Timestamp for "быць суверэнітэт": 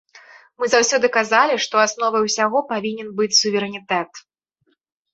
3.23-4.11